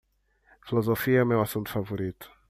Filosofia 0.65 1.19
é 1.19 1.23
meu 1.23 1.41
assunto 1.43 1.69
favorito. 1.69 2.31